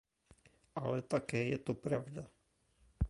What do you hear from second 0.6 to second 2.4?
Ale také je to pravda.